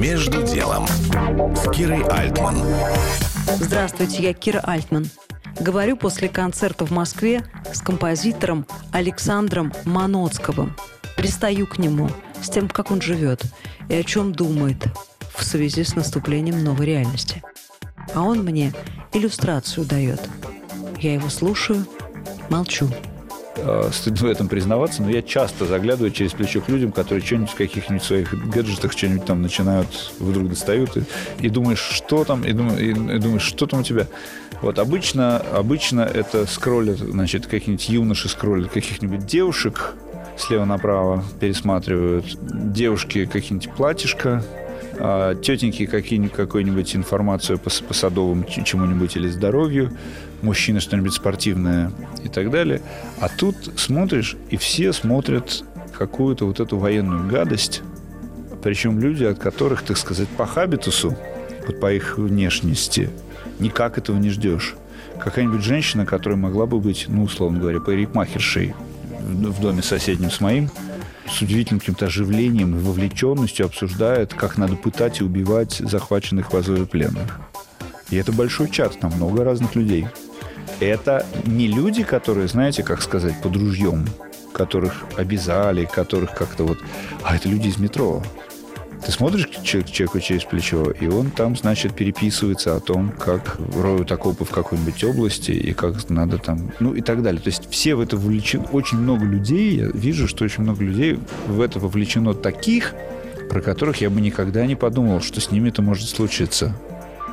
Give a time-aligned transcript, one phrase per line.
[0.00, 0.86] Между делом
[1.54, 2.56] с Кирой Альтман.
[3.60, 5.10] Здравствуйте, я Кира Альтман.
[5.60, 10.74] Говорю после концерта в Москве с композитором Александром Маноцковым.
[11.18, 12.08] Пристаю к нему
[12.40, 13.42] с тем, как он живет
[13.90, 14.86] и о чем думает
[15.36, 17.42] в связи с наступлением новой реальности.
[18.14, 18.72] А он мне
[19.12, 20.26] иллюстрацию дает.
[20.98, 21.84] Я его слушаю,
[22.48, 22.88] молчу.
[23.56, 27.50] Э, стыдно в этом признаваться, но я часто заглядываю через плечо к людям, которые что-нибудь
[27.50, 31.02] в каких-нибудь своих гаджетах что-нибудь там начинают, вдруг достают, и,
[31.40, 34.06] и думаешь, что там, и, и, и думаешь, что там у тебя.
[34.62, 39.94] Вот обычно, обычно это скроллят, значит, какие-нибудь юноши скроллят каких-нибудь девушек,
[40.36, 44.44] слева направо пересматривают, девушки какие-нибудь платьишко,
[45.02, 49.92] а, тетеньки какую-нибудь информацию по, по садовым чему-нибудь или здоровью,
[50.42, 51.90] мужчины что-нибудь спортивное
[52.22, 52.82] и так далее.
[53.18, 55.64] А тут смотришь, и все смотрят
[55.96, 57.82] какую-то вот эту военную гадость,
[58.62, 61.16] причем люди, от которых, так сказать, по хабитусу,
[61.66, 63.08] вот по их внешности,
[63.58, 64.76] никак этого не ждешь.
[65.18, 68.74] Какая-нибудь женщина, которая могла бы быть, ну, условно говоря, парикмахершей
[69.18, 70.70] в доме соседнем с моим,
[71.30, 76.86] с удивительным каким-то оживлением и вовлеченностью обсуждает, как надо пытать и убивать захваченных в Азове
[76.86, 77.40] пленных.
[78.10, 80.06] И это большой чат, там много разных людей.
[80.80, 84.06] Это не люди, которые, знаете, как сказать, под ружьем,
[84.52, 86.78] которых обязали, которых как-то вот...
[87.22, 88.22] А это люди из метро.
[89.04, 94.44] Ты смотришь человеку через плечо, и он там, значит, переписывается о том, как роют окопы
[94.44, 97.40] в какой-нибудь области, и как надо там, ну и так далее.
[97.40, 98.66] То есть все в это вовлечены.
[98.72, 102.94] Очень много людей, я вижу, что очень много людей в это вовлечено таких,
[103.48, 106.76] про которых я бы никогда не подумал, что с ними это может случиться.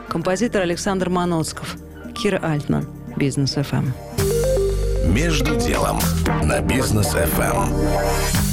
[0.07, 1.75] Композитор Александр Маноцков,
[2.15, 3.87] Кира Альтман, Бизнес ФМ.
[5.13, 5.99] Между делом
[6.43, 8.46] на Бизнес ФМ.